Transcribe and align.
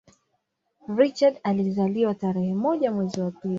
Richard 0.97 1.39
alizaliwa 1.43 2.13
tarehe 2.15 2.53
moja 2.53 2.91
mwezi 2.91 3.21
wa 3.21 3.31
pili 3.31 3.49